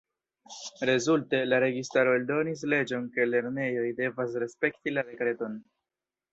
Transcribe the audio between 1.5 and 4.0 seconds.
registaro eldonis leĝon ke lernejoj